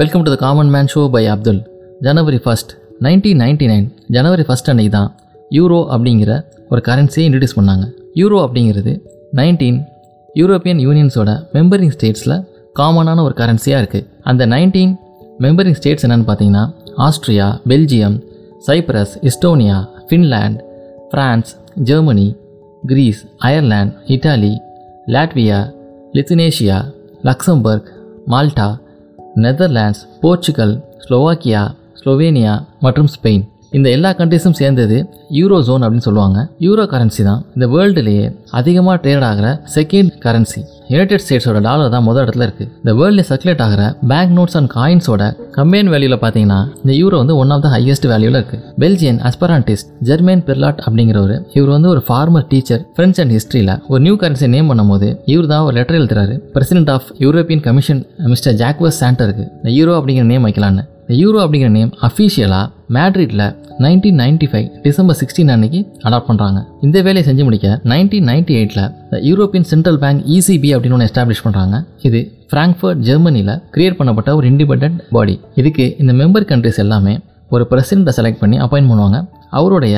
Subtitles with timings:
[0.00, 1.60] Welcome to the common man show by Abdul
[2.00, 5.10] January first nineteen ninety nine January first அன்னைக்கு தான்
[5.50, 6.32] euro அப்படிங்கிற
[6.68, 7.84] ஒரு கரன்சியை introduce பண்ணாங்க.
[8.14, 8.92] யூரோ அப்படிங்கிறது
[9.34, 9.78] நைன்டீன்
[10.34, 12.36] யூரோப்பியன் யூனியன்ஸோட மெம்பரிங் ஸ்டேட்ஸில்
[12.76, 14.92] காமனான ஒரு கரன்சியாக இருக்குது அந்த நைன்டீன்
[15.38, 16.64] மெம்பரிங் ஸ்டேட்ஸ் என்னென்னு பார்த்தீங்கன்னா
[16.98, 18.16] Austria Belgium
[18.66, 19.78] Cyprus Estonia
[20.08, 20.60] Finland
[21.10, 21.50] France
[21.82, 22.28] Germany
[22.82, 24.52] Greece Ireland Italy
[25.06, 25.58] Latvia
[26.14, 26.78] Lithuania
[27.24, 27.88] Luxembourg
[28.26, 28.68] Malta
[29.36, 31.62] Netherlands Portugal Slovakia
[32.00, 33.42] Slovenia மற்றும் ஸ்பெயின்.
[33.70, 34.96] இந்த எல்லா கண்ட்ரிஸும் சேர்ந்தது
[35.30, 36.48] யூரோ ஜோன் அப்படின்னு சொல்லுவாங்க.
[36.60, 37.44] யூரோ கரன்சி தான்.
[37.54, 42.92] இந்த வேர்ல்டுலேயே அதிகமாக ட்ரேட் ஆகிற செகண்ட் கரன்சி யுனைடெட் ஸ்டேட்ஸோட டாலர் தான் முதல் இடத்துல இருக்குது இந்த
[43.00, 47.62] வேர்ல்டில் சர்க்குலேட் ஆகிற பேங்க் நோட்ஸ் அண்ட் காயின்ஸோட கம்பைன் வேல்யூவில் பார்த்தீங்கன்னா இந்த யூரோ வந்து ஒன் ஆஃப்
[47.62, 53.20] த ஹையஸ்ட் வேல்யூவில் இருக்குது பெல்ஜியன் அஸ்பரான்டிஸ்ட் ஜெர்மேன் பெர்லாட் அப்படிங்கிறவர் இவர் வந்து ஒரு ஃபார்மர் டீச்சர் ஃப்ரெண்ட்ஸ்
[53.20, 56.36] அண்ட் ஹிஸ்ட்ரியில் ஒரு நியூ கரன்சி நேம் பண்ணும்போது இவர் தான் ஒரு லெட்டர் எழுதுறாரு.
[56.54, 60.84] President of European commission mister Jacques சாண்டருக்கு இந்த யூரோ அப்படிங்கிற நேம் வைக்கலான்னு
[61.18, 62.66] யூரோ அப்படிங்கிற நேம் அஃபீஷியலாக
[62.96, 63.44] மேட்ரிட்டில்
[63.84, 68.84] nineteen ninety five December sixteen அன்னைக்கு அடாப்ட் பண்ணுறாங்க இந்த வேலையை செஞ்சு முடிக்க நைன்டீன் நைன்டி எயிட்டில்
[69.28, 72.20] யூரோப்பியன் சென்ட்ரல் பேங்க் இசிபி அப்படின்னு ஒன்று எஸ்டாப்ளிஷ் பண்ணுறாங்க இது
[72.52, 77.14] ஃப்ராங்க்ஃபர்ட் ஜெர்மனியில் கிரியேட் பண்ணப்பட்ட ஒரு இண்டிபெண்ட் பாடி இதுக்கு இந்த மெம்பர் கண்ட்ரிஸ் எல்லாமே
[77.54, 79.18] ஒரு பிரசிடெண்ட்டை செலக்ட் பண்ணி அப்பாயின்ட் பண்ணுவாங்க.
[79.58, 79.94] அவருடைய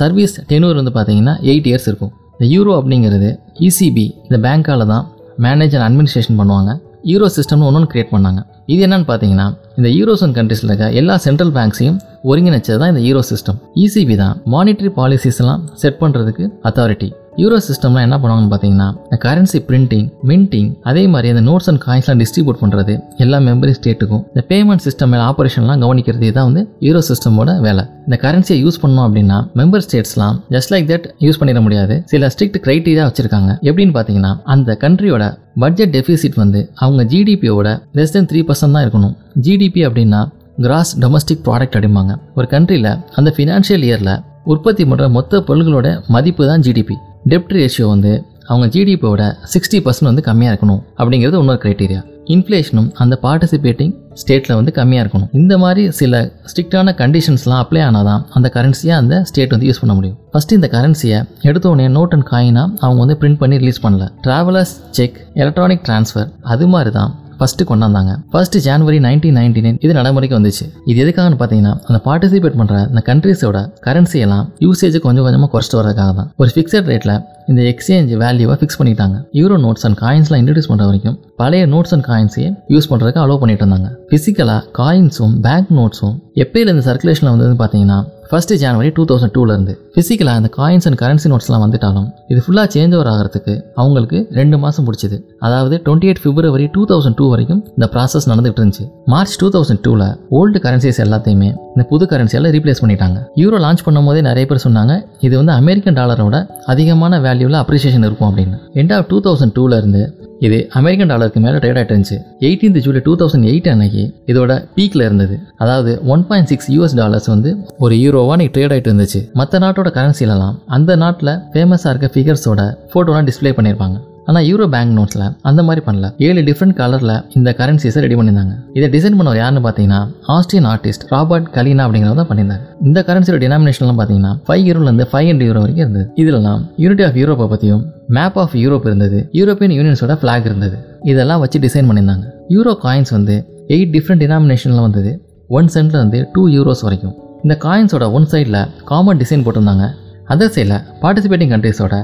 [0.00, 2.12] சர்வீஸ் டெனூர் வந்து பார்த்தீங்கன்னா எயிட் இயர்ஸ் இருக்கும்.
[2.34, 3.30] இந்த யூரோ அப்படிங்கிறது
[3.68, 5.04] இசிபி இந்த பேங்க்கால தான்
[5.46, 6.70] மேனேஜ் அண்ட் அட்மினிஸ்ட்ரேஷன் பண்ணுவாங்க.
[7.10, 8.40] யூரோ சிஸ்டம்னு ஒன்று கிரியேட் பண்ணாங்க.
[8.70, 13.58] இது என்னன்னு பார்த்தீங்கன்னா இந்த யூரோசன் கண்ட்ரிஸில் இருக்க எல்லா சென்ட்ரல் பேங்க்ஸையும் ஒருங்கிணைச்சது தான் இந்த ஈரோ சிஸ்டம்
[13.76, 17.08] இசிபி தான் மானிட்டரி பாலிசிஸ் எல்லாம் செட் பண்ணுறதுக்கு அத்தாரிட்டி
[17.42, 22.20] யூரோ சிஸ்டம்லாம் என்ன பண்ணுவாங்கன்னு பார்த்தீங்கன்னா இந்த கரன்சி பிரிண்டிங் மின்டிங் அதே மாதிரி அந்த நோட்ஸ் அண்ட் காயின்ஸ்லாம்
[22.22, 27.50] டிஸ்ட்ரிபியூட் பண்ணுறது எல்லா மெம்பரி ஸ்டேட்டுக்கும் இந்த பேமெண்ட் சிஸ்டம் மேலே ஆப்ரேஷன்லாம் கவனிக்கிறது தான் வந்து யூரோ சிஸ்டமோட
[27.66, 27.84] வேலை.
[28.06, 31.96] இந்த கரன்சியை யூஸ் பண்ணோம் அப்படின்னா மெம்பர் ஸ்டேட்ஸ்லாம் ஜஸ்ட் லைக் தட் யூஸ் பண்ணிட முடியாது.
[32.12, 33.52] சில ஸ்ட்ரிக்ட் கிரைட்டீரியா வச்சிருக்காங்க.
[33.68, 35.26] எப்படின்னு பார்த்தீங்கன்னா அந்த கண்ட்ரியோட
[35.64, 39.14] பட்ஜெட் டெபிசிட் வந்து அவங்க ஜிடிபியோட லெஸ் தென் த்ரீ பர்சன்ட் தான் இருக்கணும்.
[39.46, 40.22] ஜிடிபி அப்படின்னா
[40.64, 42.14] கிராஸ் டொமஸ்டிக் ப்ராடக்ட் அப்படிம்பாங்க.
[42.38, 44.16] ஒரு கண்ட்ரியில் அந்த ஃபினான்ஷியல் இயரில்
[44.52, 46.96] உற்பத்தி பண்ணுற மொத்த பொருள்களோட மதிப்பு தான் ஜிடிபி
[47.28, 48.12] டெப்ட் ரேஷியோ வந்து
[48.46, 49.22] அவங்க ஜிடிபியோட
[49.52, 52.00] சிக்ஸ்டி பர்சன்ட் வந்து கம்மியாக இருக்கணும் அப்படிங்கிறது இன்னொரு க்ரைட்டீரியா
[52.34, 55.30] இன்ஃப்ளேஷனும் அந்த பார்ட்டிசிபேட்டிங் ஸ்டேட்டில் வந்து கம்மியாக இருக்கணும்.
[55.32, 59.94] இந்த மாதிரி சில ஸ்ட்ரிக்டான கண்டிஷன்ஸ்லாம் அப்ளை ஆனால் தான் அந்த கரன்சியை அந்த ஸ்டேட் வந்து யூஸ் பண்ண
[59.94, 60.18] முடியும்.
[60.32, 64.06] ஃபஸ்ட்டு இந்த கரன்சியை எடுத்த உடனே நோட் அண்ட் காயினாக அவங்க வந்து பிரிண்ட் பண்ணி ரிலீஸ் பண்ணல.
[64.26, 68.12] ட்ராவலர்ஸ் செக் எலக்ட்ரானிக் ட்ரான்ஸ்ஃபர் அது மாதிரி தான் first கொண்டாந்தாங்க.
[68.32, 70.64] First January nineteen ninety nine இது நடைமுறைக்கு வந்துச்சு.
[70.90, 76.12] இது எதுக்காகன்னு பார்த்தீங்கன்னா அந்த பார்ட்டிசிபேட் பண்ணுற அந்த கண்ட்ரீஸோட கரன்சி எல்லாம் யூசேஜ் கொஞ்சம் கொஞ்சமாக குறைச்சிட்டு வரதுக்காக
[76.20, 76.30] தான்.
[76.42, 77.14] ஒரு ஃபிக்ஸட் ரேட்டில்
[77.50, 79.16] இந்த எக்ஸ்சேஞ்ச் வேல்யூவை ஃபிக்ஸ் பண்ணிட்டாங்க.
[79.40, 83.64] யூரோ நோட்ஸ் அண்ட் காயின்ஸ்லாம் இன்ட்ரடியூஸ் பண்ணுற வரைக்கும் பழைய நோட்ஸ் அண்ட் காயின்ஸையே யூஸ் பண்ணுறதுக்கு அலோவ் பண்ணிட்டு
[83.64, 83.90] இருந்தாங்க.
[84.10, 87.98] ஃபிசிக்கலாக காயின்ஸும் பேங்க் நோட்ஸும் எப்பயிலேருந்து சர்க்குலேஷனில் வந்ததுன்னு பார்த்தீங்கன்னா
[88.30, 92.94] ஃபர்ஸ்ட் ஜனவரி டூ தௌசண்ட் டூலேருந்து ஃபிசிக்கலாக அந்த காயின்ஸ் அண்ட் கரன்சி நோட்ஸ்லாம் வந்துட்டாலும் இது ஃபுல்லாக சேஞ்ச்
[92.96, 97.88] ஓவர் ஆகிறதுக்கு அவங்களுக்கு ரெண்டு மாதம் பிடிச்சிது அதாவது twenty eight February two thousand two வரைக்கும் இந்த
[97.94, 98.86] ப்ராசஸ் நடந்துகிட்டு இருந்துச்சு.
[99.14, 100.06] மார்ச் டூ தௌசண்ட் டூவில்
[100.40, 103.18] ஓல்டு கரன்சிஸ் எல்லாத்தையுமே இந்த புது கரன்சியால் ரீப்ளேஸ் பண்ணிட்டாங்க.
[103.42, 104.94] யூரோ லான்ச் பண்ணும் போதே நிறைய பேர் சொன்னாங்க
[105.26, 106.38] இது வந்து அமெரிக்கன் டாலரோட
[106.74, 108.58] அதிகமான வேல்யூவில் அப்ரிசியேஷன் இருக்கும் அப்படின்னு.
[108.82, 110.04] எண்ட் ஆஃப் டூ தௌசண்ட் டூலேருந்து
[110.46, 112.18] இது அமெரிக்கன் டாலருக்கு மேலே ட்ரேட் ஆகிட்டு இருந்துச்சு.
[112.48, 115.38] Eighteenth July two thousand eight அன்னைக்கு இதோட பீக்கில் இருந்தது.
[115.56, 119.22] அதாவது one point six US dollars வந்து ஒரு யூரோவா நீ ட்ரேட் ஆகிட்டு இருந்துச்சு.
[119.40, 122.62] மற்ற நாட்டோட கரன்சிலலாம் அந்த நாட்டில் ஃபேமஸாக இருக்க ஃபிகர்ஸோட
[122.92, 123.98] ஃபோட்டோலாம் டிஸ்ப்ளே பண்ணியிருப்பாங்க.
[124.30, 126.08] ஆனால் யூரோ பேங்க் நோட்ஸில் அந்த மாதிரி பண்ணல.
[126.26, 128.54] ஏழு டிஃப்ரெண்ட் கலரில் இந்த கரன்சிஸை ரெடி பண்ணியிருந்தாங்க.
[128.76, 130.00] இதை டிசைன் பண்ணவர் யாருன்னு பார்த்தீங்கன்னா
[130.34, 135.48] ஆஸ்ட்ரியன் ஆர்டிஸ்ட் ராபர்ட் கலீனா அப்படிங்கிறத தான் பண்ணியிருந்தாங்க இந்த கரன்சியோட டினாமினேஷன்லாம் பார்த்தீங்கன்னா ஃபைவ் யூரோலேருந்து ஃபைவ் ஹண்ட்ரட்
[135.50, 136.04] யூரோ வரைக்கும் இருந்தது.
[136.22, 137.82] இதெல்லாம் யூனிட்டி ஆஃப் யூரோப்பை பற்றியும்
[138.18, 139.18] மேப் ஆஃப் யூரோப் இருந்தது.
[139.40, 140.78] யூரோப்பியன் யூனியன்ஸோட ஃப்ளாக் இருந்தது.
[141.12, 142.26] இதெல்லாம் வச்சு டிசைன் பண்ணியிருந்தாங்க.
[142.56, 143.36] யூரோ காயின்ஸ் வந்து
[143.76, 145.12] எயிட் டிஃப்ரெண்ட் டினாமினேஷனில் வந்தது.
[145.58, 147.14] ஒன் சென்ட்ல இருந்து டூ யூரோஸ் வரைக்கும்.
[147.44, 148.60] இந்த காயின்ஸோட ஒன் சைடில்
[148.92, 149.86] காமன் டிசைன் போட்டிருந்தாங்க.
[150.34, 151.94] அதர் சைடில் பார்ட்டிசிபேட்டிங் கண்ட்ரீஸோட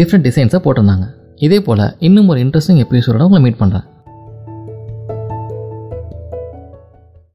[0.00, 1.06] டிஃப்ரெண்ட் டிசைன்ஸை போட்டிருந்தாங்க.
[1.42, 3.86] இதே போல் இன்னும் ஒரு இன்ட்ரெஸ்டிங் எபிசோட உங்களை மீட் பண்ணுறேன்